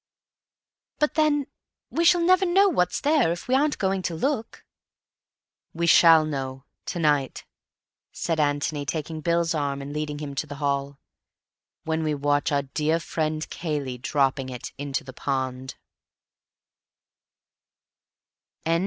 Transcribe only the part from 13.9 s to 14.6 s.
dropping